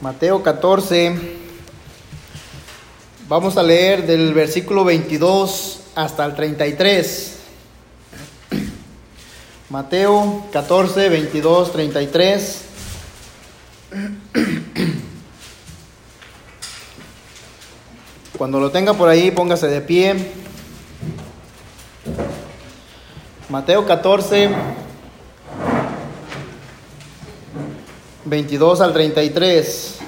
[0.00, 1.14] Mateo 14.
[3.28, 7.36] Vamos a leer del versículo 22 hasta el 33.
[9.68, 12.64] Mateo 14, 22, 33.
[18.38, 20.32] Cuando lo tenga por ahí, póngase de pie.
[23.50, 24.48] Mateo 14,
[28.30, 29.98] 22 al 33.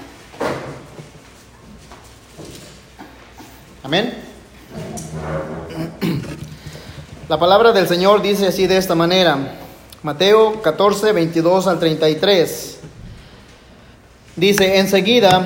[3.83, 4.15] Amén.
[7.29, 9.59] La palabra del Señor dice así de esta manera.
[10.05, 12.79] Mateo 14, 22 al 33.
[14.37, 15.43] Dice, enseguida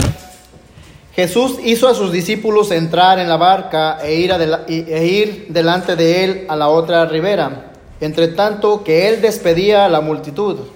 [1.15, 4.31] Jesús hizo a sus discípulos entrar en la barca e ir,
[4.69, 9.89] e ir delante de él a la otra ribera, entre tanto que él despedía a
[9.89, 10.76] la multitud.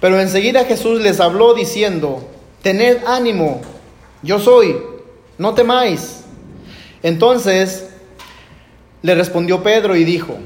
[0.00, 2.22] Pero enseguida Jesús les habló diciendo,
[2.62, 3.60] tened ánimo,
[4.22, 4.76] yo soy,
[5.38, 6.24] no temáis.
[7.02, 7.90] Entonces
[9.02, 10.36] le respondió Pedro y dijo,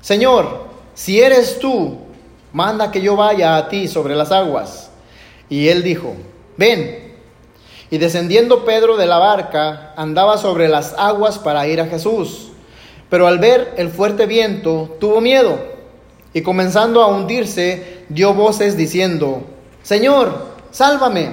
[0.00, 1.98] Señor, si eres tú,
[2.52, 4.90] manda que yo vaya a ti sobre las aguas.
[5.48, 6.14] Y él dijo,
[6.56, 7.12] ven.
[7.90, 12.48] Y descendiendo Pedro de la barca, andaba sobre las aguas para ir a Jesús.
[13.08, 15.71] Pero al ver el fuerte viento, tuvo miedo.
[16.34, 19.44] Y comenzando a hundirse, dio voces diciendo,
[19.82, 21.30] Señor, sálvame.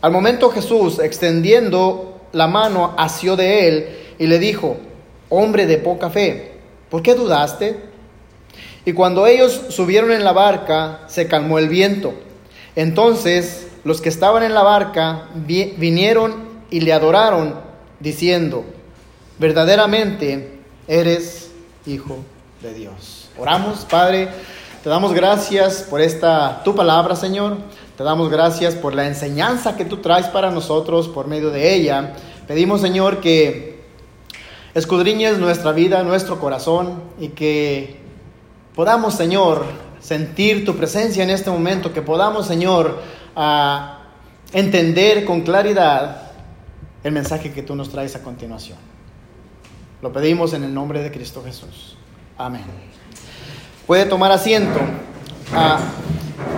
[0.00, 4.76] Al momento Jesús, extendiendo la mano, asió de él y le dijo,
[5.28, 6.52] Hombre de poca fe,
[6.90, 7.76] ¿por qué dudaste?
[8.84, 12.14] Y cuando ellos subieron en la barca, se calmó el viento.
[12.74, 17.54] Entonces los que estaban en la barca vinieron y le adoraron,
[18.00, 18.64] diciendo,
[19.38, 20.58] verdaderamente
[20.88, 21.50] eres
[21.86, 22.18] hijo
[22.62, 23.19] de Dios.
[23.40, 24.28] Oramos, Padre,
[24.84, 27.56] te damos gracias por esta tu palabra, Señor.
[27.96, 32.12] Te damos gracias por la enseñanza que tú traes para nosotros por medio de ella.
[32.46, 33.80] Pedimos, Señor, que
[34.74, 37.96] escudriñes nuestra vida, nuestro corazón y que
[38.74, 39.64] podamos, Señor,
[40.00, 43.00] sentir tu presencia en este momento, que podamos, Señor,
[44.52, 46.30] entender con claridad
[47.02, 48.76] el mensaje que tú nos traes a continuación.
[50.02, 51.96] Lo pedimos en el nombre de Cristo Jesús.
[52.36, 52.64] Amén.
[53.90, 54.78] Puede tomar asiento.
[55.52, 55.80] Ah,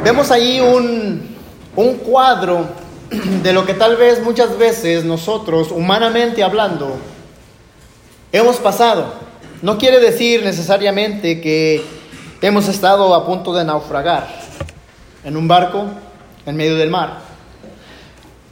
[0.05, 1.35] vemos ahí un,
[1.75, 2.67] un cuadro
[3.43, 6.95] de lo que tal vez muchas veces nosotros, humanamente hablando,
[8.33, 9.15] hemos pasado.
[9.63, 11.83] No quiere decir necesariamente que
[12.43, 14.29] Hemos estado a punto de naufragar
[15.25, 15.87] en un barco
[16.45, 17.21] en medio del mar.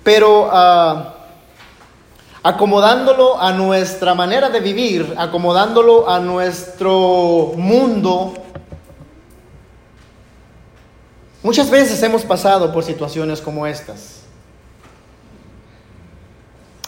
[0.02, 1.16] Pero ah,
[2.42, 8.32] acomodándolo a nuestra manera de vivir, acomodándolo a nuestro mundo,
[11.42, 14.20] muchas veces hemos pasado por situaciones como estas.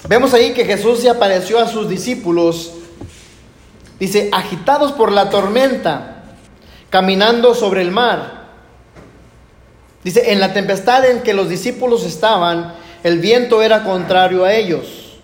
[0.09, 2.73] Vemos ahí que Jesús se apareció a sus discípulos,
[4.01, 6.23] dice, agitados por la tormenta
[6.91, 8.43] caminando sobre el mar.
[10.05, 15.19] Dice, en la tempestad en que los discípulos estaban, el viento era contrario a ellos,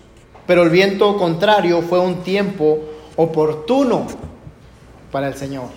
[0.47, 2.79] pero el viento contrario fue un tiempo
[3.15, 4.07] oportuno
[5.11, 5.67] para el Señor.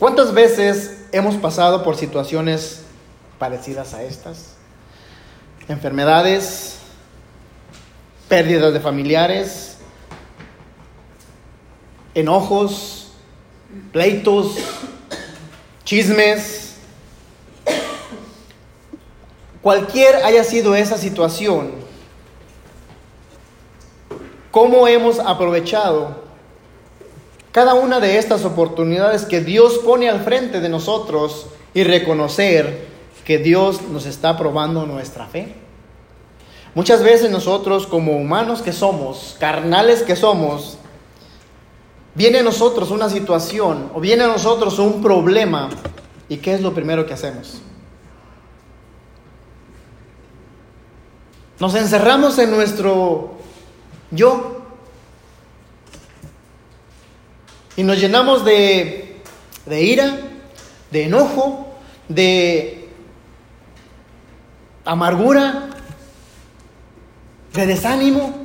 [0.00, 2.84] ¿Cuántas veces hemos pasado por situaciones
[3.38, 4.54] parecidas a estas?
[5.68, 6.78] Enfermedades,
[8.26, 9.76] pérdidas de familiares,
[12.14, 13.12] enojos,
[13.92, 14.56] pleitos,
[15.84, 16.76] chismes.
[19.60, 21.72] Cualquier haya sido esa situación,
[24.50, 26.29] ¿cómo hemos aprovechado
[27.52, 32.88] cada una de estas oportunidades que Dios pone al frente de nosotros y reconocer
[33.24, 35.54] que Dios nos está probando nuestra fe?
[36.74, 40.78] Muchas veces nosotros como humanos que somos, carnales que somos,
[42.14, 45.68] Viene a nosotros una situación o viene a nosotros un problema
[46.28, 47.62] y ¿qué es lo primero que hacemos?
[51.60, 53.34] Nos encerramos en nuestro
[54.10, 54.59] yo
[57.76, 59.20] y nos llenamos de,
[59.66, 60.18] de ira,
[60.90, 61.74] de enojo,
[62.08, 62.88] de
[64.84, 65.68] amargura,
[67.54, 68.44] de desánimo.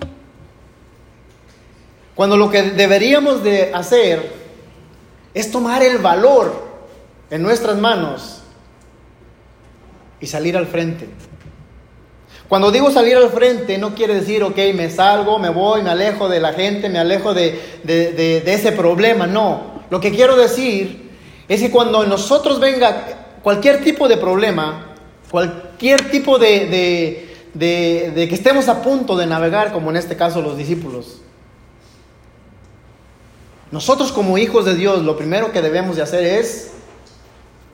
[2.14, 4.32] Cuando lo que deberíamos de hacer
[5.34, 6.66] es tomar el valor
[7.30, 8.42] en nuestras manos
[10.20, 11.10] y salir al frente.
[12.48, 16.30] Cuando digo salir al frente, no quiere decir, ok, me salgo, me voy, me alejo
[16.30, 19.26] de la gente, me alejo de, ese problema.
[19.26, 21.12] No, lo que quiero decir
[21.48, 24.96] es que cuando nosotros venga cualquier tipo de problema,
[25.32, 30.56] cualquier tipo de, de que estemos a punto de navegar, como en este caso los
[30.56, 31.22] discípulos,
[33.72, 36.72] nosotros como hijos de Dios, lo primero que debemos de hacer es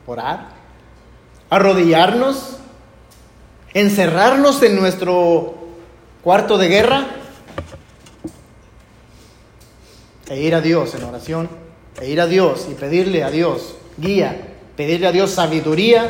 [0.08, 0.50] orar,
[1.50, 2.58] arrodillarnos,
[3.74, 5.56] encerrarnos en nuestro
[6.24, 7.08] cuarto de guerra
[10.28, 11.50] e ir a Dios en oración,
[12.00, 16.10] e ir a Dios y pedirle a Dios guía, pedirle a Dios sabiduría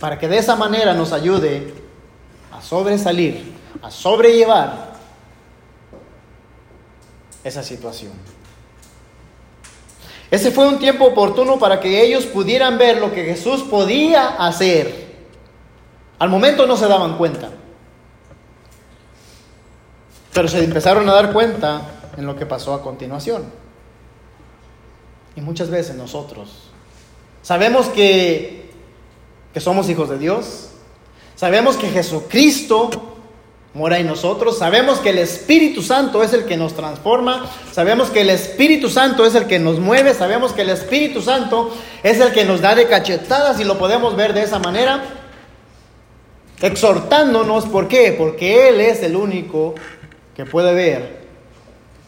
[0.00, 1.74] para que de esa manera nos ayude
[2.52, 3.52] a sobresalir,
[3.82, 4.94] a sobrellevar
[7.42, 8.12] esa situación.
[10.30, 15.03] Ese fue un tiempo oportuno para que ellos pudieran ver lo que Jesús podía hacer.
[16.24, 17.50] Al momento no se daban cuenta,
[20.32, 21.82] pero se empezaron a dar cuenta
[22.16, 23.44] en lo que pasó a continuación.
[25.36, 26.70] Y muchas veces nosotros
[27.42, 28.72] sabemos que,
[29.52, 30.70] que somos hijos de Dios,
[31.36, 32.88] sabemos que Jesucristo
[33.74, 34.56] mora en nosotros.
[34.56, 37.50] Sabemos que el Espíritu Santo es el que nos transforma.
[37.70, 40.14] Sabemos que el Espíritu Santo es el que nos mueve.
[40.14, 41.70] Sabemos que el Espíritu Santo
[42.02, 45.23] es el que nos da de cachetadas y lo podemos ver de esa manera.
[46.64, 48.14] Exhortándonos, ¿por qué?
[48.16, 49.74] Porque Él es el único
[50.34, 51.26] que puede ver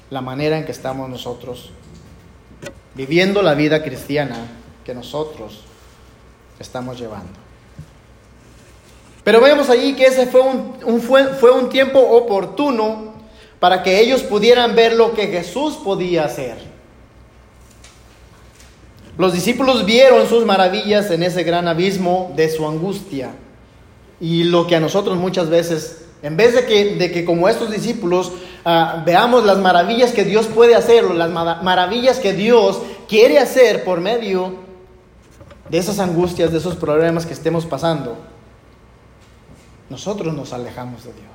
[0.08, 1.72] la manera en que estamos nosotros
[2.94, 4.48] viviendo la vida cristiana
[4.82, 5.60] que nosotros
[6.58, 7.34] estamos llevando.
[9.24, 13.12] Pero vemos allí que ese fue un, fue, fue un tiempo oportuno
[13.60, 16.56] para que ellos pudieran ver lo que Jesús podía hacer.
[19.18, 23.32] Los discípulos vieron sus maravillas en ese gran abismo de su angustia.
[24.20, 27.70] Y lo que a nosotros muchas veces, en vez de que, de que como estos
[27.70, 28.32] discípulos
[28.64, 34.00] ah, veamos las maravillas que Dios puede hacer, las maravillas que Dios quiere hacer por
[34.00, 34.54] medio
[35.68, 38.16] de esas angustias, de esos problemas que estemos pasando,
[39.90, 41.26] nosotros nos alejamos de Dios.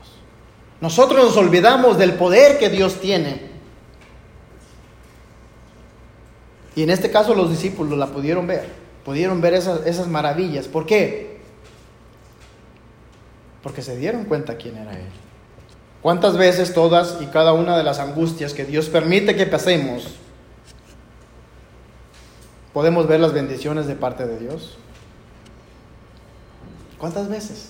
[0.81, 3.51] Nosotros nos olvidamos del poder que Dios tiene.
[6.75, 8.68] Y en este caso los discípulos la pudieron ver,
[9.06, 10.68] pudieron ver esas, esas maravillas.
[10.68, 11.31] ¿Por qué?
[13.63, 15.09] Porque se dieron cuenta quién era Él.
[16.01, 20.15] ¿Cuántas veces todas y cada una de las angustias que Dios permite que pasemos,
[22.73, 24.77] podemos ver las bendiciones de parte de Dios?
[26.97, 27.69] ¿Cuántas veces?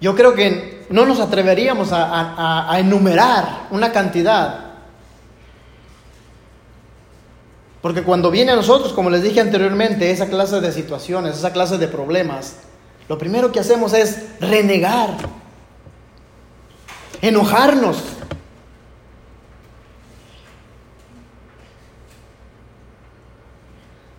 [0.00, 4.69] Yo creo que no nos atreveríamos a, enumerar una cantidad.
[7.82, 11.78] Porque cuando viene a nosotros, como les dije anteriormente, esa clase de situaciones, esa clase
[11.78, 12.56] de problemas,
[13.08, 15.16] lo primero que hacemos es renegar,
[17.22, 17.96] enojarnos.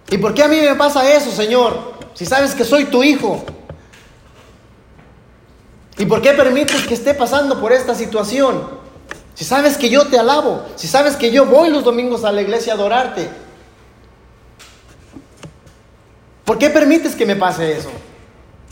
[0.09, 1.93] ¿Y por qué a mí me pasa eso, Señor?
[2.15, 3.43] Si sabes que soy tu hijo.
[5.97, 8.81] ¿Y por qué permites que esté pasando por esta situación?
[9.35, 12.41] Si sabes que yo te alabo, si sabes que yo voy los domingos a la
[12.41, 13.29] iglesia a adorarte,
[16.51, 17.89] ¿por qué permites que me pase eso?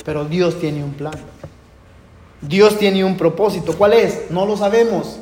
[0.03, 1.13] Pero Dios tiene un plan.
[2.41, 3.71] Dios tiene un propósito.
[3.77, 4.29] ¿Cuál es?
[4.29, 5.17] No lo sabemos.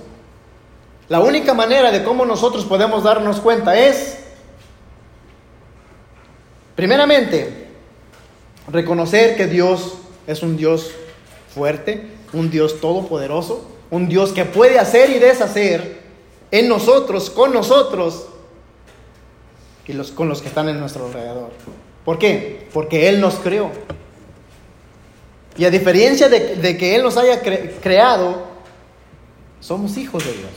[1.08, 4.18] La única manera de cómo nosotros podemos darnos cuenta es,
[6.76, 7.68] primeramente,
[8.72, 9.94] reconocer que Dios
[10.26, 10.90] es un Dios
[11.54, 16.02] fuerte, un Dios todopoderoso, un Dios que puede hacer y deshacer
[16.50, 18.30] en nosotros, con nosotros
[19.86, 21.52] y los, con los que están en nuestro alrededor.
[22.08, 22.70] ¿Por qué?
[22.72, 23.70] Porque Él nos creó.
[25.58, 28.46] Y a diferencia de, que Él nos haya creado,
[29.60, 30.52] somos hijos de Dios.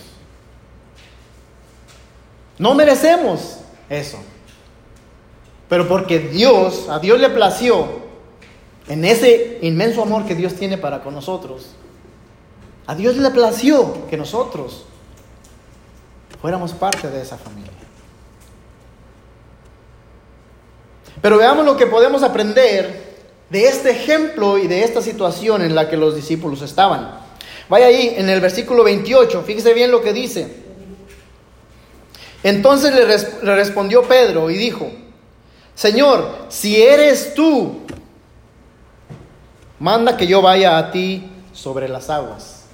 [2.56, 4.18] No merecemos eso.
[5.68, 7.98] Pero porque Dios, a Dios le plació
[8.86, 11.70] en ese inmenso amor que Dios tiene para con nosotros,
[12.86, 14.84] a Dios le plació que nosotros
[16.40, 17.79] fuéramos parte de esa familia.
[21.20, 23.10] Pero veamos lo que podemos aprender
[23.50, 27.18] de este ejemplo y de esta situación en la que los discípulos estaban.
[27.68, 30.70] Vaya ahí en el versículo 28, fíjese bien lo que dice.
[32.42, 34.90] Entonces le, respondió Pedro y dijo,
[35.74, 37.80] Señor, si eres tú,
[39.78, 42.64] manda que yo vaya a ti sobre las aguas.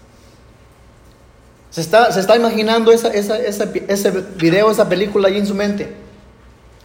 [1.70, 5.94] Se está, se está imaginando ese video, esa película allí en su mente.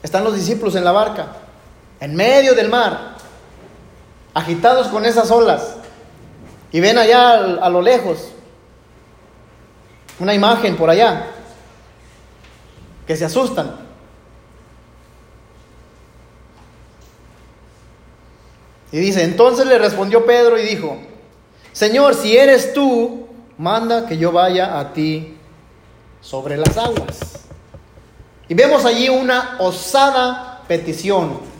[0.04, 1.38] Están los discípulos en la barca,
[2.02, 3.16] en medio del mar,
[4.34, 5.76] agitados con esas olas.
[6.74, 8.32] Y ven allá a lo lejos
[10.20, 11.28] una imagen por allá,
[13.08, 13.76] que se asustan.
[18.92, 20.98] Y dice, entonces le respondió Pedro y dijo,
[21.72, 23.28] Señor, si eres tú,
[23.58, 25.38] manda que yo vaya a ti
[26.20, 27.46] sobre las aguas.
[28.48, 31.51] Y vemos allí una osada petición.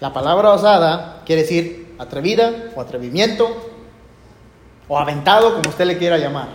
[0.00, 3.72] La palabra osada quiere decir atrevida o atrevimiento
[4.88, 6.48] o aventado, como usted le quiera llamar.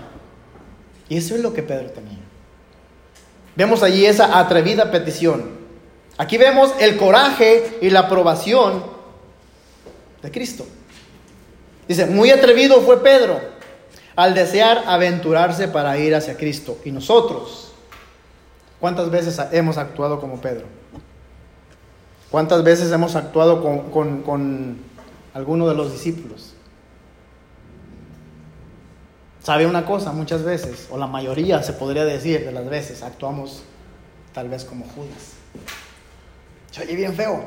[1.10, 2.20] Y eso es lo que Pedro tenía.
[3.56, 5.60] Vemos allí esa atrevida petición.
[6.18, 8.84] Aquí vemos el coraje y la aprobación
[10.22, 10.66] de Cristo.
[11.88, 13.40] Dice, muy atrevido fue Pedro
[14.16, 16.78] al desear aventurarse para ir hacia Cristo.
[16.86, 17.74] Y nosotros,
[18.80, 20.81] ¿cuántas veces hemos actuado como Pedro?
[22.32, 24.78] ¿Cuántas veces hemos actuado con, con,
[25.34, 26.54] alguno de los discípulos?
[29.44, 30.14] ¿Sabe una cosa?
[30.14, 33.64] Muchas veces, o la mayoría se podría decir de las veces, actuamos
[34.34, 35.34] tal vez como Judas.
[36.72, 37.44] Se oye bien feo,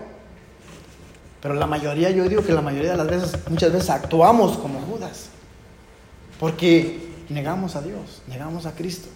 [1.41, 4.81] pero la mayoría, yo digo que la mayoría de las veces, muchas veces actuamos como
[4.81, 5.29] Judas.
[6.39, 9.09] Porque negamos a Dios, negamos a Cristo.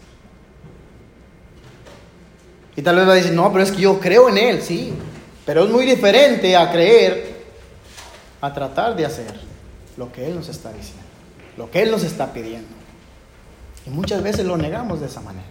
[2.74, 4.94] Y tal vez va a decir, no, pero es que yo creo en Él, sí.
[5.48, 7.38] Pero es muy diferente a creer,
[8.42, 9.32] a tratar de hacer
[9.96, 11.06] lo que Él nos está diciendo,
[11.56, 12.68] lo que Él nos está pidiendo.
[13.86, 15.48] Y muchas veces lo negamos de esa manera.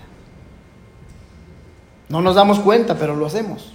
[2.09, 3.73] No nos damos cuenta, pero lo hacemos.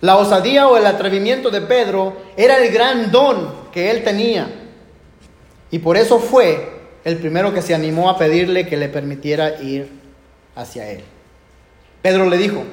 [0.00, 4.48] La osadía o el atrevimiento de Pedro era el gran don que él tenía.
[5.70, 9.88] Y por eso fue el primero que se animó a pedirle que le permitiera ir
[10.56, 11.04] hacia él.
[12.02, 12.64] Pedro le dijo,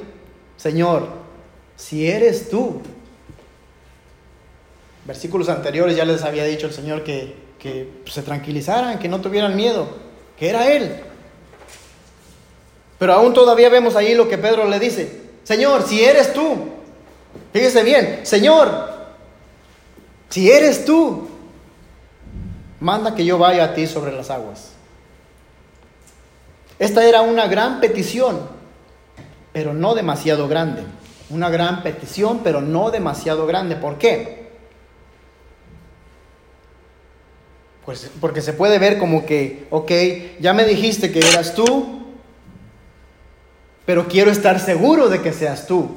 [0.57, 1.28] Señor,
[1.79, 2.81] si eres tú.
[5.05, 9.55] Versículos anteriores ya les había dicho el Señor que, que se tranquilizaran, que no tuvieran
[9.55, 9.87] miedo,
[10.37, 10.97] que era Él.
[12.99, 16.79] Pero aún todavía vemos ahí lo que Pedro le dice, Señor, si eres tú,
[17.53, 18.89] Fíjese bien, Señor,
[20.29, 21.27] si eres tú,
[22.79, 24.71] manda que yo vaya a ti sobre las aguas.
[26.77, 28.39] Esta era una gran petición,
[29.51, 30.83] pero no demasiado grande.
[31.29, 33.75] Una gran petición, pero no demasiado grande.
[33.75, 34.49] ¿Por qué?
[37.85, 39.91] Pues porque se puede ver como que, ok,
[40.39, 42.03] ya me dijiste que eras tú,
[43.85, 45.95] pero quiero estar seguro de que seas tú.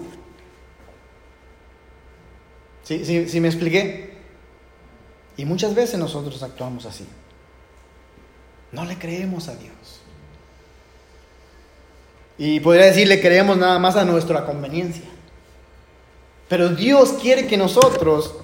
[2.84, 4.16] ¿Sí, sí, me expliqué?
[5.36, 7.06] Y muchas veces nosotros actuamos así.
[8.72, 10.00] No le creemos a Dios.
[12.38, 15.04] Y podría decir, le creemos nada más a nuestra conveniencia.
[16.52, 18.34] Pero Dios quiere que nosotros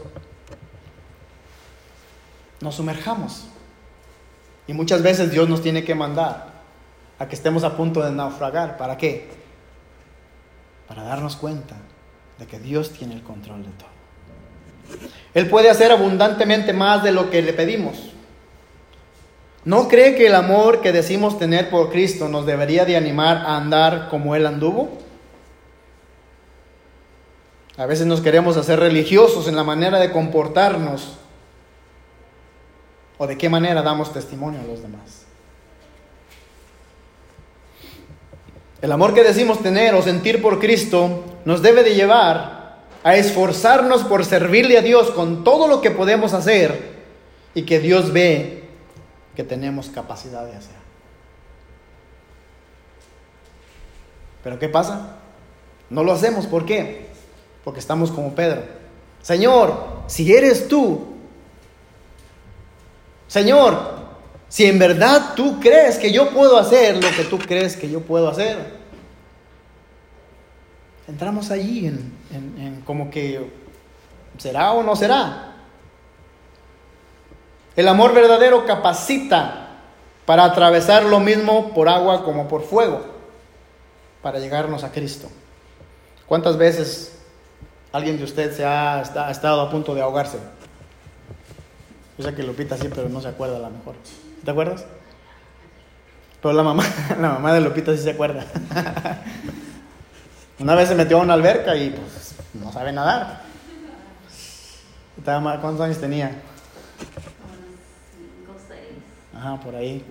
[2.63, 3.45] nos sumerjamos.
[4.67, 6.47] Y muchas veces Dios nos tiene que mandar
[7.19, 8.79] a que estemos a punto de naufragar.
[8.79, 9.29] ¿Para qué?
[10.87, 11.77] Para darnos cuenta
[12.39, 13.91] de que Dios tiene el control de todo.
[15.35, 17.99] Él puede hacer abundantemente más de lo que le pedimos.
[19.67, 23.59] ¿No cree que el amor que decimos tener por Cristo nos debería de animar a
[23.59, 24.97] andar como Él anduvo?
[27.79, 31.17] A veces nos queremos hacer religiosos en la manera de comportarnos
[33.19, 35.27] o de qué manera damos testimonio a los demás.
[38.83, 44.03] El amor que decimos tener o sentir por Cristo nos debe de llevar a esforzarnos
[44.03, 46.99] por servirle a Dios con todo lo que podemos hacer
[47.55, 48.65] y que Dios ve
[49.37, 50.77] que tenemos capacidad de hacer.
[54.43, 55.19] Pero ¿qué pasa?
[55.91, 57.08] No lo hacemos, ¿por qué?
[57.69, 58.63] Porque estamos como Pedro.
[59.21, 59.75] Señor,
[60.07, 61.07] si eres tú,
[63.27, 63.79] Señor,
[64.49, 68.01] si en verdad tú crees que yo puedo hacer lo que tú crees que yo
[68.01, 68.57] puedo hacer,
[71.09, 73.53] entramos allí en, como que
[74.39, 75.57] será o no será.
[77.77, 79.83] El amor verdadero capacita
[80.25, 83.05] para atravesar lo mismo por agua como por fuego,
[84.23, 85.29] para llegarnos a Cristo.
[86.25, 87.18] ¿Cuántas veces
[87.93, 90.39] alguien de usted se ha, estado a punto de ahogarse?
[92.17, 93.95] Yo sé que Lupita sí, pero no se acuerda a lo mejor.
[94.45, 94.85] ¿Te acuerdas?
[96.43, 96.85] Pero la mamá,
[97.21, 98.45] la mamá de Lupita sí se acuerda.
[100.59, 103.43] Una vez se metió a una alberca y pues no sabe nadar.
[105.25, 106.33] ¿Cuántos años tenía?
[109.37, 110.05] Ajá, por ahí.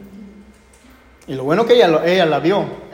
[1.28, 2.87] Y lo bueno que ella, ella la vio.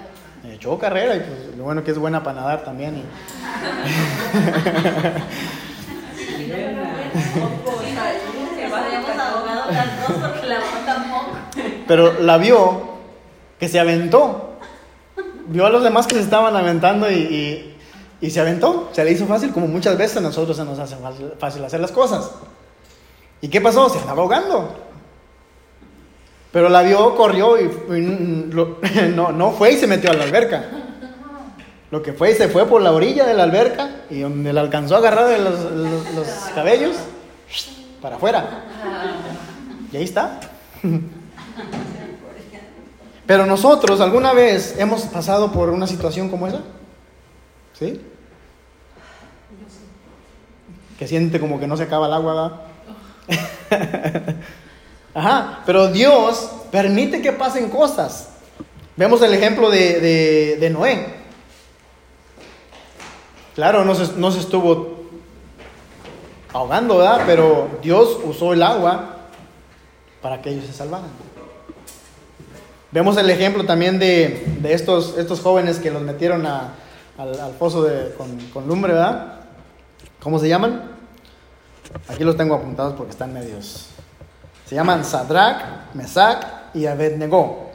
[0.52, 3.04] Echó carrera y pues lo bueno que es buena para nadar también.
[11.88, 12.94] Pero la vio
[13.60, 14.58] que se aventó.
[15.48, 17.76] Vio a los demás que se estaban aventando y,
[18.22, 18.90] y, se aventó.
[18.94, 20.96] Se le hizo fácil, como muchas veces a nosotros se nos hace
[21.38, 22.32] fácil hacer las cosas.
[23.42, 23.90] ¿Y qué pasó?
[23.90, 24.74] Se andaba ahogando.
[26.54, 27.68] Pero la vio, corrió y,
[29.16, 30.64] no, no fue y se metió a la alberca.
[31.90, 34.62] Lo que fue y se fue por la orilla de la alberca y donde la
[34.62, 35.60] alcanzó a agarrar de los,
[36.16, 36.96] los cabellos,
[38.02, 38.66] para afuera.
[39.92, 40.40] Y ahí está.
[43.26, 46.62] Pero nosotros, ¿alguna vez hemos pasado por una situación como esa?
[47.74, 48.00] ¿Sí?
[51.00, 52.62] Que siente como que no se acaba el agua,
[55.14, 58.30] Ajá, pero Dios permite que pasen cosas.
[58.96, 61.22] Vemos el ejemplo de, Noé.
[63.56, 65.04] Claro, no se, no se estuvo
[66.52, 67.24] ahogando, ¿verdad?
[67.28, 69.18] Pero Dios usó el agua
[70.22, 71.10] para que ellos se salvaran.
[72.92, 76.72] Vemos el ejemplo también de, estos, estos jóvenes que los metieron al,
[77.60, 79.42] pozo con, con, lumbre, ¿verdad?
[80.22, 80.92] ¿Cómo se llaman?
[82.08, 83.93] Aquí los tengo apuntados porque están medios
[84.74, 87.70] se llaman Sadrach, Mesach y Abednego,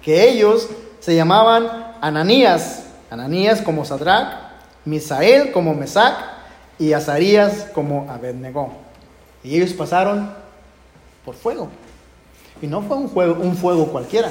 [0.00, 0.68] que ellos
[1.00, 4.36] se llamaban Ananías, Ananías como Sadrach,
[4.84, 6.14] Misael como Mesach
[6.78, 8.72] y Azarías como Abednego.
[9.42, 10.32] Y ellos pasaron
[11.24, 11.70] por fuego.
[12.62, 14.30] Y no fue un, fuego, un fuego cualquiera.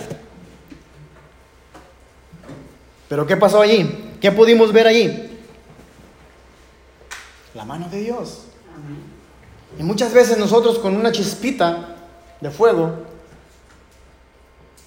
[3.09, 4.13] Pero ¿qué pasó allí?
[4.21, 5.41] ¿Qué pudimos ver allí?
[7.53, 8.45] La mano de Dios.
[9.77, 11.92] Y muchas veces nosotros con una chispita
[12.43, 12.91] de fuego,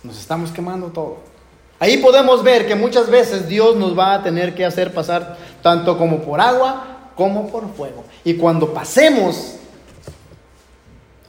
[0.05, 1.16] nos estamos quemando todo.
[1.79, 5.99] Ahí podemos ver que muchas veces Dios nos va a tener que hacer pasar tanto
[5.99, 8.05] como por agua como por fuego.
[8.25, 9.55] Y cuando pasemos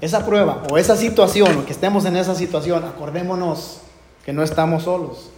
[0.02, 3.80] esa prueba o esa situación, o que estemos en esa situación, acordémonos
[4.26, 5.30] que no estamos solos.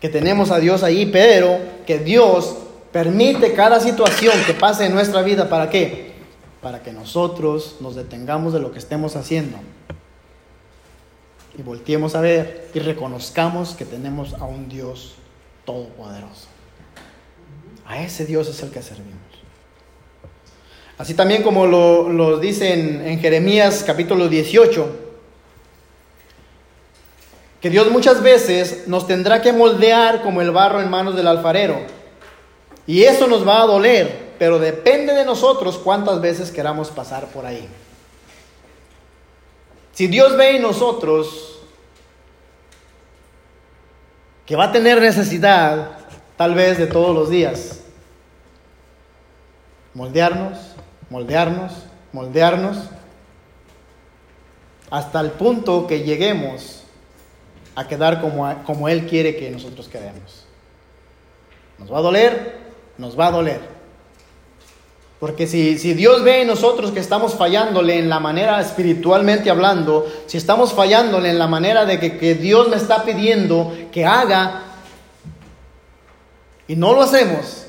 [0.00, 2.56] Que tenemos a Dios ahí, pero que Dios
[2.92, 5.48] permite cada situación que pase en nuestra vida.
[5.48, 6.13] ¿Para qué?
[6.64, 9.58] Para que nosotros nos detengamos de lo que estemos haciendo
[11.58, 15.16] y volteemos a ver y reconozcamos que tenemos a un Dios
[15.66, 16.48] todopoderoso.
[17.86, 19.12] A ese Dios es el que servimos.
[20.96, 25.00] Así también como lo, dice en, en Jeremías capítulo 18,
[27.60, 31.78] que Dios muchas veces nos tendrá que moldear como el barro en manos del alfarero.
[32.86, 37.46] Y eso nos va a doler, pero depende de nosotros cuántas veces queramos pasar por
[37.46, 37.68] ahí.
[39.92, 41.60] Si Dios ve en nosotros
[44.46, 45.98] que va a tener necesidad,
[46.36, 47.80] tal vez de todos los días,
[49.94, 50.58] moldearnos,
[51.10, 51.72] moldearnos,
[52.12, 52.76] moldearnos,
[54.90, 56.82] hasta el punto que lleguemos
[57.74, 60.44] a quedar como, como Él quiere que nosotros quedemos.
[61.78, 62.58] Nos va a doler,
[62.98, 63.73] nos va a doler.
[65.20, 70.36] Porque si, Dios ve en nosotros que estamos fallándole en la manera espiritualmente hablando, si
[70.36, 74.62] estamos fallándole en la manera de que, Dios me está pidiendo que haga
[76.66, 77.66] y no lo hacemos,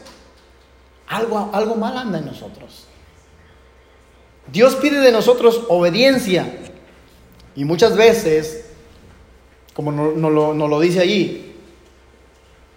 [1.08, 2.88] algo, algo mal anda en nosotros.
[4.52, 6.58] Dios pide de nosotros obediencia
[7.56, 8.66] y muchas veces,
[9.74, 11.56] como no lo, no lo dice allí,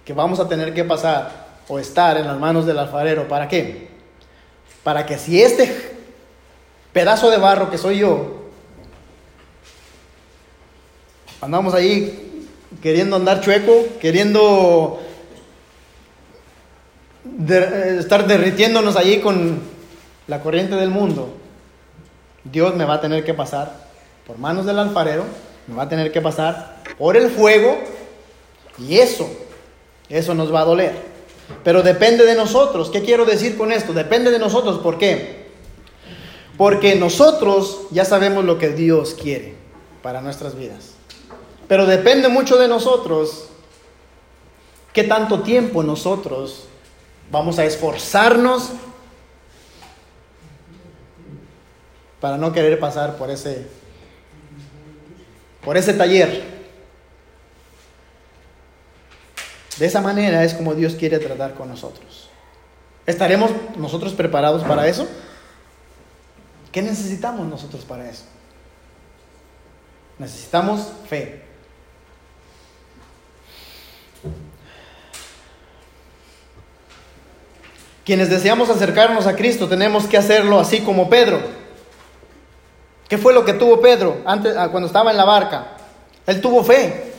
[0.05, 3.29] que vamos a tener que pasar o estar en las manos del alfarero.
[3.29, 3.98] ¿Para qué?
[4.88, 5.70] Para que si este
[6.94, 8.46] pedazo de barro que soy yo,
[11.42, 12.48] andamos ahí
[12.83, 14.98] queriendo andar chueco, queriendo
[17.98, 19.61] estar derritiéndonos allí con
[20.27, 21.37] la corriente del mundo,
[22.44, 23.74] Dios me va a tener que pasar
[24.27, 25.24] por manos del alfarero,
[25.66, 27.77] me va a tener que pasar por el fuego
[28.79, 29.29] y eso,
[30.09, 31.18] eso nos va a doler.
[31.65, 32.91] Pero depende de nosotros.
[32.91, 33.93] ¿Qué quiero decir con esto?
[33.93, 34.79] Depende de nosotros.
[34.79, 35.49] ¿Por qué?
[36.57, 39.55] Porque nosotros ya sabemos lo que Dios quiere
[40.03, 40.95] para nuestras vidas.
[41.69, 43.49] Pero depende mucho de nosotros
[44.93, 46.65] qué tanto tiempo nosotros
[47.31, 48.71] vamos a esforzarnos
[52.21, 53.67] para no querer pasar por ese
[55.65, 56.58] por ese taller
[59.79, 62.29] de esa manera es como Dios quiere tratar con nosotros.
[63.07, 65.09] ¿Estaremos nosotros preparados para eso?
[66.73, 68.25] ¿Qué necesitamos nosotros para eso?
[70.19, 71.43] Necesitamos fe.
[78.05, 81.41] Quienes deseamos acercarnos a Cristo tenemos que hacerlo así como Pedro.
[83.09, 85.77] ¿Qué fue lo que tuvo Pedro antes, ah, cuando estaba en la barca?
[86.27, 87.12] Él tuvo fe,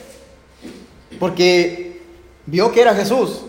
[1.18, 1.89] porque
[2.50, 3.42] vio que era Jesús.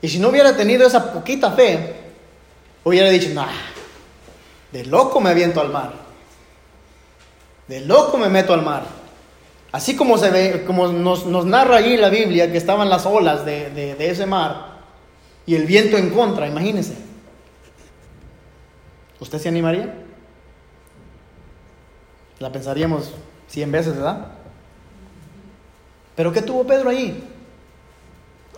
[0.00, 1.94] Y si no hubiera tenido esa poquita fe,
[2.84, 3.46] hubiera dicho, no,
[4.72, 5.92] de loco me aviento al mar.
[7.68, 8.84] De loco me meto al mar.
[9.72, 13.70] Así como, se ve, como nos, narra allí la Biblia que estaban las olas de,
[13.70, 14.76] de ese mar,
[15.44, 16.96] y el viento en contra, imagínese.
[19.20, 19.94] ¿Usted se animaría?
[22.38, 23.12] La pensaríamos
[23.48, 24.35] cien veces, ¿verdad?
[26.16, 27.22] Pero ¿qué tuvo Pedro ahí?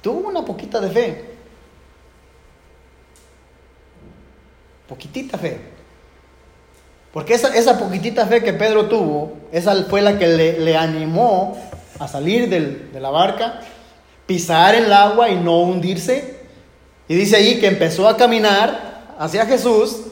[0.01, 1.25] Tuvo una poquita de fe.
[4.89, 5.61] Poquitita fe.
[7.13, 11.59] Porque esa, esa poquitita fe que Pedro tuvo, esa fue la que le, animó
[11.99, 13.61] a salir de la barca,
[14.27, 16.39] pisar el agua y no hundirse
[17.09, 20.03] y dice ahí que empezó a caminar hacia Jesús,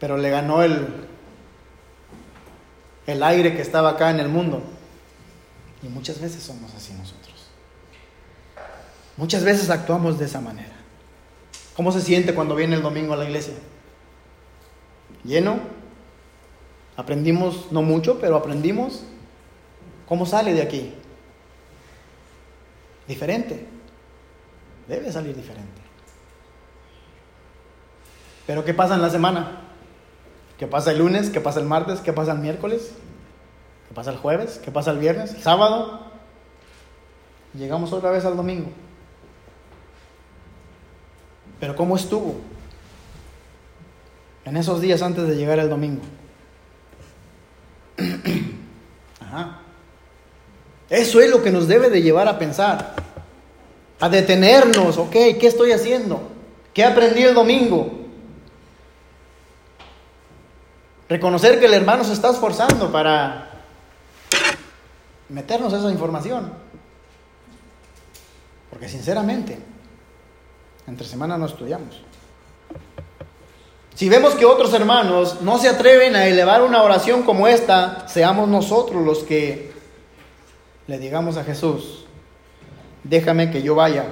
[0.00, 0.88] pero le ganó el,
[3.06, 4.60] el aire que estaba acá en el mundo.
[5.82, 7.34] Y muchas veces somos así nosotros.
[9.16, 10.74] Muchas veces actuamos de esa manera.
[11.76, 13.54] ¿Cómo se siente cuando viene el domingo a la iglesia?
[15.24, 15.60] ¿Lleno?
[16.96, 19.04] Aprendimos, no mucho, pero aprendimos.
[20.08, 20.92] ¿Cómo sale de aquí?
[23.06, 23.66] Diferente.
[24.88, 25.82] Debe salir diferente.
[28.46, 29.60] Pero ¿qué pasa en la semana?
[30.58, 31.30] ¿Qué pasa el lunes?
[31.30, 32.00] ¿Qué pasa el martes?
[32.00, 32.92] ¿Qué pasa el miércoles?
[33.88, 34.60] ¿Qué pasa el jueves?
[34.62, 35.34] ¿Qué pasa el viernes?
[35.34, 36.00] ¿El sábado?
[37.54, 38.70] Llegamos otra vez al domingo.
[41.58, 42.36] Pero ¿cómo estuvo
[44.44, 46.02] en esos días antes de llegar el domingo?
[49.20, 49.60] Ajá.
[50.88, 52.94] Eso es lo que nos debe de llevar a pensar
[54.00, 56.20] a detenernos, ok, ¿qué estoy haciendo?
[56.72, 57.90] ¿Qué aprendí el domingo?
[61.08, 63.47] Reconocer que el hermano se está esforzando para
[65.28, 66.52] meternos esa información.
[68.70, 69.58] Porque sinceramente,
[70.86, 72.02] entre semana no estudiamos.
[73.94, 78.48] Si vemos que otros hermanos no se atreven a elevar una oración como esta, seamos
[78.48, 79.72] nosotros los que
[80.86, 82.06] le digamos a Jesús,
[83.02, 84.04] déjame que yo vaya.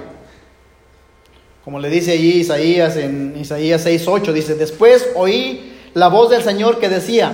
[1.63, 6.79] Como le dice allí Isaías en Isaías 6:8, dice, después oí la voz del Señor
[6.79, 7.33] que decía,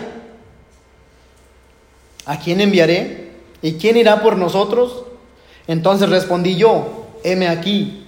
[2.25, 3.22] ¿a quién enviaré?
[3.63, 5.05] ¿Y quién irá por nosotros?
[5.65, 8.05] Entonces respondí yo, heme aquí,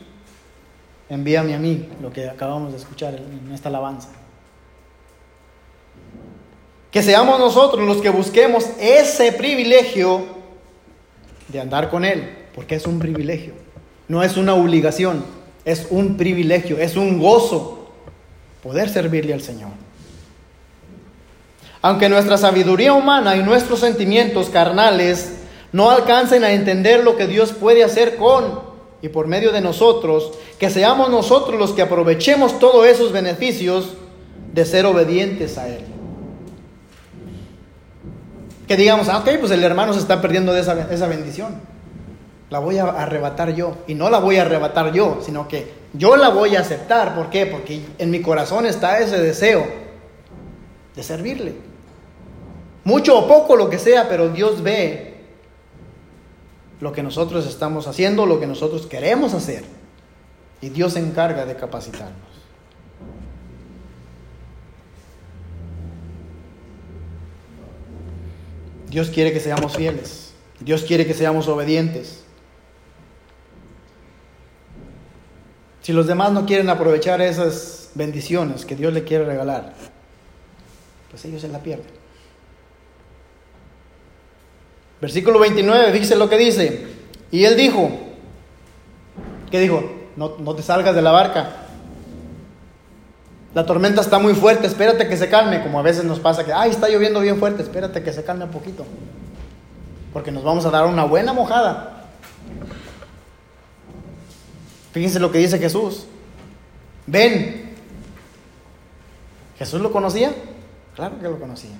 [1.09, 4.09] envíame a mí, lo que acabamos de escuchar en esta alabanza.
[6.91, 10.25] Que seamos nosotros los que busquemos ese privilegio
[11.47, 13.53] de andar con Él porque es un privilegio,
[14.09, 15.23] no es una obligación,
[15.63, 17.91] es un privilegio, es un gozo
[18.61, 19.71] poder servirle al Señor.
[21.81, 25.33] Aunque nuestra sabiduría humana y nuestros sentimientos carnales
[25.75, 28.61] no alcancen a entender lo que Dios puede hacer con
[29.01, 33.89] y por medio de nosotros, que seamos nosotros los que aprovechemos todos esos beneficios
[34.53, 35.81] de ser obedientes a Él.
[38.69, 41.59] Que digamos, ah, ok, pues el hermano se está perdiendo de esa, esa bendición
[42.49, 43.75] la voy a arrebatar yo.
[43.85, 47.13] Y no la voy a arrebatar yo, sino que yo la voy a aceptar.
[47.13, 47.45] ¿Por qué?
[47.45, 49.65] Porque en mi corazón está ese deseo
[50.95, 51.53] de servirle.
[52.85, 55.04] Mucho o poco lo que sea, pero Dios ve
[56.79, 59.63] lo que nosotros estamos haciendo, lo que nosotros queremos hacer.
[60.61, 62.35] Y Dios se encarga de capacitarnos.
[68.89, 70.33] Dios quiere que seamos fieles.
[70.59, 72.23] Dios quiere que seamos obedientes.
[75.81, 79.73] Si los demás no quieren aprovechar esas bendiciones que Dios le quiere regalar,
[81.11, 82.04] pues ellos se la pierden.
[85.05, 86.87] Versículo 29, fíjese lo que dice.
[87.29, 87.91] Y él dijo,
[89.51, 89.83] ¿qué dijo?
[90.15, 91.57] No, no te salgas de la barca.
[93.53, 96.51] La tormenta está muy fuerte, espérate que se calme, como a veces nos pasa que,
[96.51, 98.83] ay, está lloviendo bien fuerte, espérate que se calme un poquito.
[100.11, 102.07] Porque nos vamos a dar una buena mojada.
[104.91, 106.07] Fíjense lo que dice Jesús.
[107.05, 107.75] Ven.
[109.59, 110.33] ¿Jesús lo conocía?
[110.95, 111.75] Claro que lo conocía.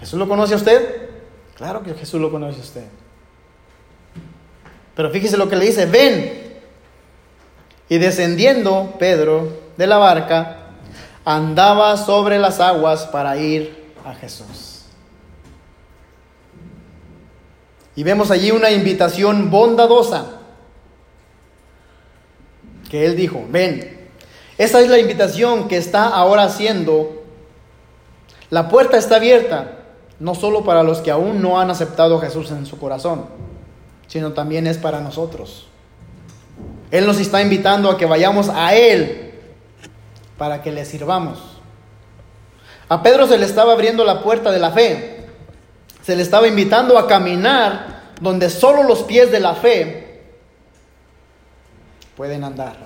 [0.00, 1.01] ¿Jesús lo conoce a usted?
[1.56, 2.84] Claro que Jesús lo conoce usted.
[4.94, 6.60] Pero fíjese lo que le dice, ven.
[7.88, 10.68] Y descendiendo Pedro de la barca,
[11.24, 14.84] andaba sobre las aguas para ir a Jesús.
[17.94, 20.38] Y vemos allí una invitación bondadosa
[22.90, 24.10] que él dijo, ven,
[24.58, 27.24] esa es la invitación que está ahora haciendo.
[28.50, 29.81] La puerta está abierta,
[30.22, 33.24] no solo para los que aún no han aceptado a Jesús en su corazón,
[34.06, 35.66] sino también es para nosotros.
[36.92, 39.32] Él nos está invitando a que vayamos a Él
[40.38, 41.40] para que le sirvamos.
[42.88, 45.26] A Pedro se le estaba abriendo la puerta de la fe.
[46.02, 50.22] Se le estaba invitando a caminar donde solo los pies de la fe
[52.16, 52.76] pueden andar.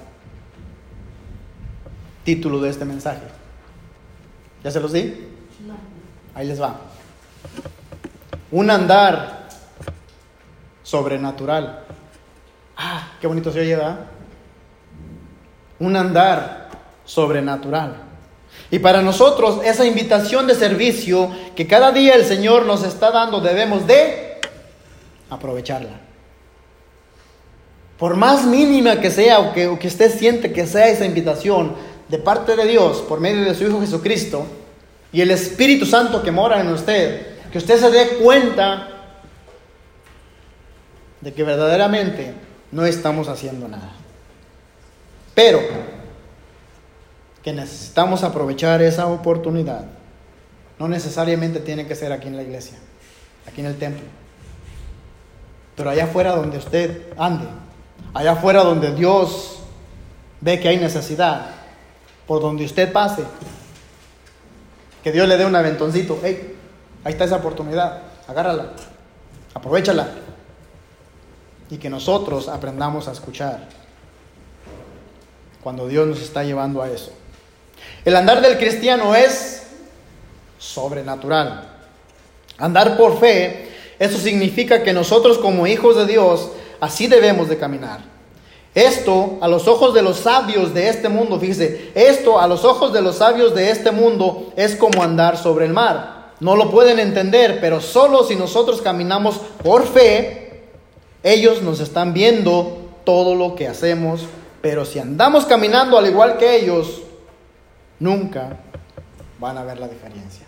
[2.25, 3.27] Título de este mensaje.
[4.65, 5.29] ¿Ya se los di?
[6.35, 6.86] Ahí les va.
[8.51, 9.49] Un andar
[10.83, 11.85] sobrenatural.
[12.77, 13.79] Ah, qué bonito se oye.
[15.79, 16.69] Un andar
[17.05, 17.97] sobrenatural.
[18.71, 23.41] Y para nosotros esa invitación de servicio que cada día el Señor nos está dando
[23.41, 24.41] debemos de
[25.31, 26.01] aprovecharla.
[27.99, 31.75] Por más mínima que sea o que usted siente que sea esa invitación
[32.09, 34.47] de parte de Dios por medio de su Hijo Jesucristo
[35.13, 38.89] y el Espíritu Santo que mora en usted, que usted se dé cuenta
[41.21, 42.35] de que verdaderamente
[42.73, 43.93] no estamos haciendo nada.
[45.35, 45.61] Pero
[47.43, 49.85] que necesitamos aprovechar esa oportunidad.
[50.79, 52.77] No necesariamente tiene que ser aquí en la iglesia,
[53.47, 54.03] aquí en el templo.
[55.77, 57.47] Pero allá afuera donde usted ande,
[58.15, 59.61] allá afuera donde Dios
[60.41, 61.51] ve que hay necesidad,
[62.27, 63.23] por donde usted pase,
[65.05, 66.19] que Dios le dé un aventoncito.
[66.23, 66.56] Hey,
[67.07, 68.73] ahí está esa oportunidad, agárrala,
[69.55, 70.09] aprovechala
[71.71, 73.61] y que nosotros aprendamos a escuchar
[75.63, 77.13] cuando Dios nos está llevando a eso.
[78.05, 79.69] El andar del cristiano es
[80.59, 81.69] sobrenatural.
[82.59, 83.69] Andar por fe,
[84.01, 88.01] eso significa que nosotros como hijos de Dios así debemos de caminar.
[88.75, 92.93] Esto a los ojos de los sabios de este mundo, fíjese, esto a los ojos
[92.93, 96.16] de los sabios de este mundo es como andar sobre el mar.
[96.41, 100.65] No lo pueden entender, pero solo si nosotros caminamos por fe,
[101.23, 104.27] ellos nos están viendo todo lo que hacemos,
[104.61, 107.03] pero si andamos caminando al igual que ellos,
[107.99, 108.59] nunca
[109.39, 110.47] van a ver la diferencia.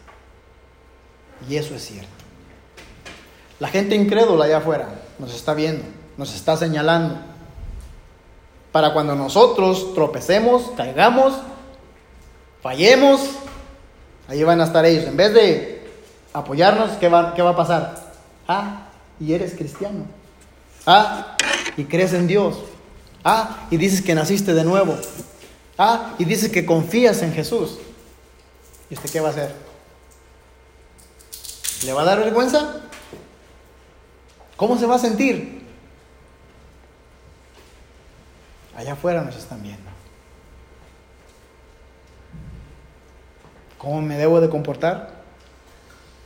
[1.48, 2.08] Y eso es cierto.
[3.60, 5.84] La gente incrédula allá afuera nos está viendo,
[6.16, 7.16] nos está señalando.
[8.72, 11.34] Para cuando nosotros tropecemos, caigamos,
[12.62, 13.20] fallemos,
[14.28, 15.04] ahí van a estar ellos.
[15.04, 15.77] En vez de
[16.40, 17.94] apoyarnos, ¿qué va, qué va a pasar?
[18.46, 18.88] Ah,
[19.20, 20.06] y eres cristiano.
[20.86, 21.36] Ah,
[21.76, 22.58] y crees en Dios.
[23.24, 24.96] Ah, y dices que naciste de nuevo.
[25.76, 27.78] Ah, y dices que confías en Jesús.
[28.90, 29.54] ¿Y usted qué va a hacer?
[31.84, 32.76] ¿Le va a dar vergüenza?
[34.56, 35.62] ¿Cómo se va a sentir?
[38.76, 39.88] Allá afuera nos están viendo.
[43.76, 45.17] ¿Cómo me debo de comportar?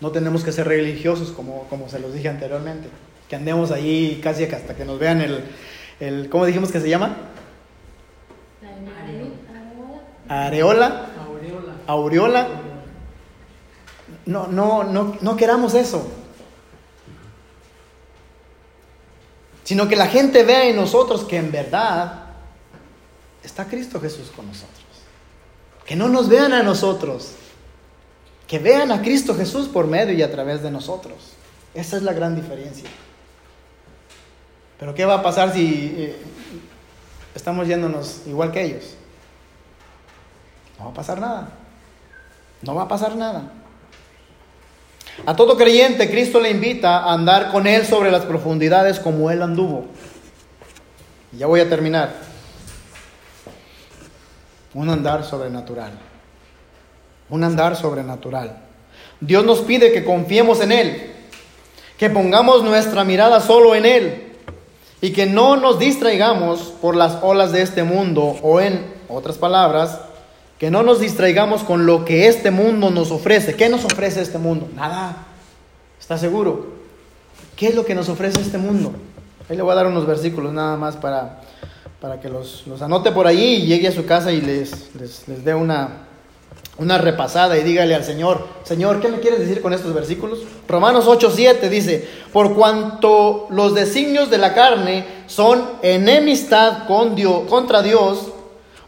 [0.03, 2.89] No tenemos que ser religiosos como, como se los dije anteriormente
[3.29, 5.45] que andemos ahí casi hasta que nos vean el,
[6.01, 7.17] el ¿cómo dijimos que se llama?
[10.29, 11.07] Areola.
[11.17, 11.77] Aureola.
[11.87, 12.49] Aureola.
[14.27, 16.05] No, no, no, no queramos eso.
[19.63, 22.25] Sino que la gente vea en nosotros que en verdad
[23.45, 24.83] está Cristo Jesús con nosotros.
[25.87, 27.37] Que no nos vean a nosotros.
[28.53, 31.17] Que vean a Cristo Jesús por medio y a través de nosotros.
[31.73, 32.87] Esa es la gran diferencia.
[34.79, 36.17] Pero ¿qué va a pasar si eh,
[37.35, 38.95] estamos yéndonos igual que ellos?
[40.79, 41.49] No va a pasar nada.
[42.61, 43.51] No va a pasar nada.
[45.25, 49.41] A todo creyente Cristo le invita a andar con Él sobre las profundidades como Él
[49.41, 49.87] anduvo.
[51.33, 52.13] Y ya voy a terminar.
[54.75, 56.12] Un andar sobrenatural.
[57.33, 58.59] Un andar sobrenatural.
[59.19, 61.13] Dios nos pide que confiemos en Él,
[61.97, 64.33] que pongamos nuestra mirada solo en Él
[65.01, 69.99] y que no nos distraigamos por las olas de este mundo o en otras palabras,
[70.59, 73.55] que no nos distraigamos con lo que este mundo nos ofrece.
[73.55, 74.69] ¿Qué nos ofrece este mundo?
[74.75, 75.29] Nada.
[75.99, 76.67] ¿Está seguro?
[77.57, 78.93] ¿Qué es lo que nos ofrece este mundo?
[79.49, 81.41] Ahí le voy a dar unos versículos nada más para,
[81.99, 85.45] para que los, anote por ahí y llegue a su casa y les, les, les
[85.45, 86.09] dé una,
[86.79, 90.41] una repasada y dígale al Señor, Señor, ¿qué me quieres decir con estos versículos?
[90.67, 97.83] Romanos 8:7 dice, por cuanto los designios de la carne son enemistad con Dios, contra
[97.83, 98.29] Dios,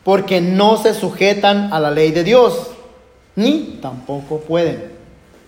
[0.02, 2.68] porque no se sujetan a la ley de Dios,
[3.36, 4.92] ni tampoco pueden.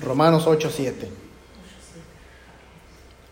[0.00, 0.92] Romanos 8:7.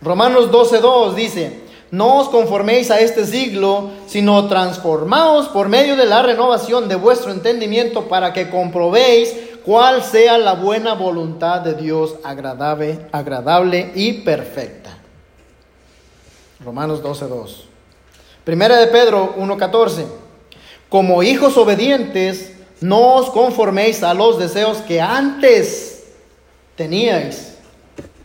[0.00, 6.22] Romanos 12:2 dice, no os conforméis a este siglo, sino transformaos por medio de la
[6.22, 9.32] renovación de vuestro entendimiento para que comprobéis
[9.64, 14.98] cuál sea la buena voluntad de Dios agradable, agradable y perfecta.
[16.64, 17.66] Romanos 12:2.
[18.44, 20.06] Primera de Pedro 1:14.
[20.88, 26.04] Como hijos obedientes, no os conforméis a los deseos que antes
[26.76, 27.54] teníais,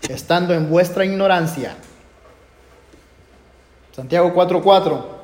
[0.07, 1.75] estando en vuestra ignorancia.
[3.95, 5.19] Santiago 4:4.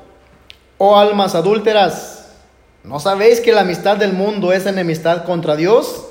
[0.78, 2.28] Oh almas adúlteras,
[2.84, 6.04] ¿no sabéis que la amistad del mundo es enemistad contra Dios?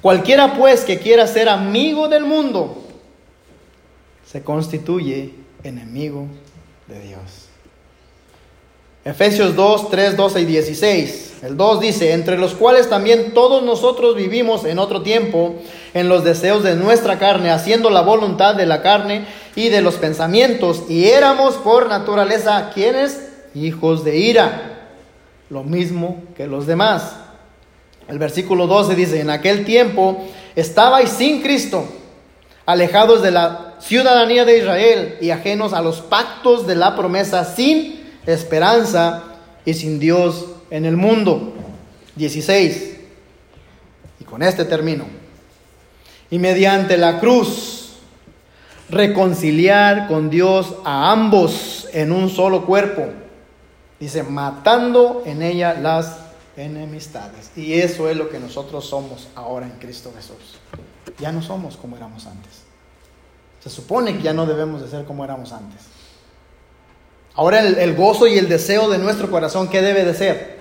[0.00, 2.82] Cualquiera pues que quiera ser amigo del mundo,
[4.30, 6.26] se constituye enemigo
[6.86, 7.48] de Dios.
[9.04, 11.24] Efesios 2, 3, 12 y 16.
[11.42, 15.54] El 2 dice, entre los cuales también todos nosotros vivimos en otro tiempo,
[15.94, 19.24] en los deseos de nuestra carne, haciendo la voluntad de la carne
[19.58, 23.28] y de los pensamientos, y éramos por naturaleza quienes?
[23.56, 24.86] Hijos de ira,
[25.50, 27.16] lo mismo que los demás.
[28.06, 31.88] El versículo 12 dice, en aquel tiempo estabais sin Cristo,
[32.66, 38.12] alejados de la ciudadanía de Israel y ajenos a los pactos de la promesa, sin
[38.26, 39.24] esperanza
[39.64, 41.54] y sin Dios en el mundo.
[42.14, 42.96] 16.
[44.20, 45.04] Y con este término.
[46.30, 47.77] Y mediante la cruz,
[48.88, 53.06] reconciliar con Dios a ambos en un solo cuerpo.
[54.00, 56.18] Dice, matando en ella las
[56.56, 57.50] enemistades.
[57.56, 60.58] Y eso es lo que nosotros somos ahora en Cristo Jesús.
[61.18, 62.62] Ya no somos como éramos antes.
[63.62, 65.82] Se supone que ya no debemos de ser como éramos antes.
[67.34, 70.58] Ahora el, el, gozo y el deseo de nuestro corazón, ¿qué debe de ser?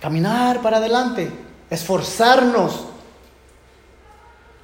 [0.00, 1.30] Caminar para adelante,
[1.70, 2.86] esforzarnos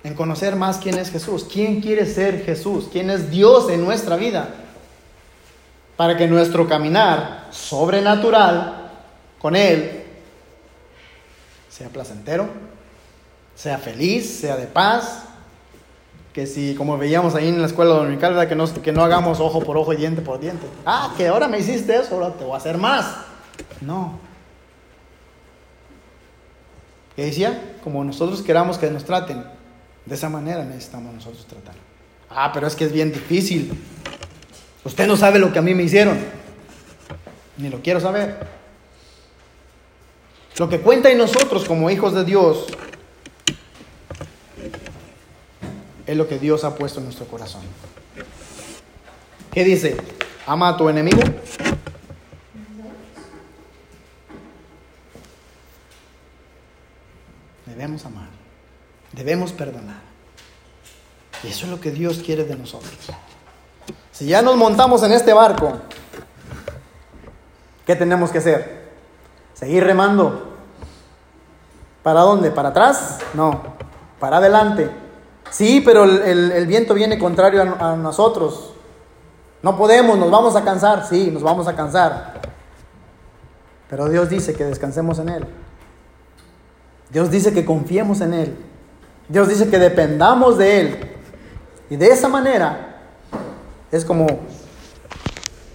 [0.02, 4.16] en conocer más quién es Jesús, quién quiere ser Jesús, quién es Dios en nuestra
[4.16, 4.48] vida,
[5.96, 8.90] para que nuestro caminar sobrenatural
[9.38, 10.04] con Él
[11.68, 12.48] sea placentero,
[13.54, 15.24] sea feliz, sea de paz,
[16.32, 18.48] que si, como veíamos ahí en la escuela dominical, ¿verdad?
[18.48, 20.66] Que, no, que no hagamos ojo por ojo y diente por diente.
[20.86, 23.16] Ah, que ahora me hiciste eso, ahora te voy a hacer más.
[23.80, 24.18] No.
[27.16, 27.76] ¿Qué decía?
[27.82, 29.44] Como nosotros queramos que nos traten,
[30.06, 31.74] de esa manera necesitamos nosotros tratar.
[32.28, 33.72] Ah, pero es que es bien difícil.
[34.84, 36.18] Usted no sabe lo que a mí me hicieron.
[37.58, 38.46] Ni lo quiero saber.
[40.58, 42.66] Lo que cuenta en nosotros como hijos de Dios
[46.06, 47.62] es lo que Dios ha puesto en nuestro corazón.
[49.52, 49.96] ¿Qué dice?
[50.46, 51.22] Ama a tu enemigo.
[57.66, 58.28] Debemos amar.
[59.12, 60.00] Debemos perdonar.
[61.42, 62.92] Y eso es lo que Dios quiere de nosotros.
[64.12, 65.72] Si ya nos montamos en este barco,
[67.86, 68.90] ¿qué tenemos que hacer?
[69.54, 70.56] Seguir remando.
[72.02, 72.50] ¿Para dónde?
[72.50, 73.18] ¿Para atrás?
[73.34, 73.62] No,
[74.18, 74.90] para adelante.
[75.50, 78.74] Sí, pero el, el, viento viene contrario a, a, nosotros.
[79.62, 81.06] No podemos, nos vamos a cansar.
[81.06, 82.40] Sí, nos vamos a cansar.
[83.88, 85.46] Pero Dios dice que descansemos en Él.
[87.10, 88.69] Dios dice que confiemos en Él.
[89.30, 91.10] Dios dice que dependamos de Él.
[91.88, 92.98] Y de esa manera
[93.92, 94.26] es como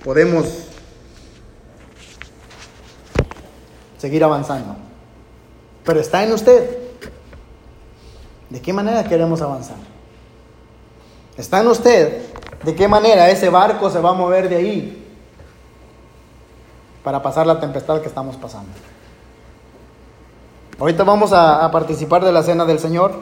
[0.04, 0.46] podemos
[3.98, 4.76] seguir avanzando.
[5.86, 6.80] Pero está en usted.
[8.50, 9.78] ¿De qué manera queremos avanzar?
[11.38, 12.24] Está en usted.
[12.63, 15.02] ¿De qué manera ese barco se va a mover de ahí
[17.04, 18.72] para pasar la tempestad que estamos pasando?
[20.78, 23.14] Ahorita vamos a, a participar de la cena del Señor.